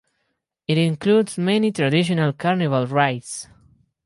It 0.67 0.79
includes 0.79 1.37
many 1.37 1.71
traditional 1.71 2.33
carnival 2.33 2.87
rides. 2.87 3.47